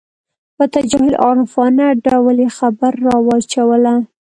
په 0.57 0.63
تجاهل 0.73 1.13
عارفانه 1.25 1.85
ډول 2.05 2.37
یې 2.43 2.49
خبره 2.57 2.97
راواچوله. 3.05 3.95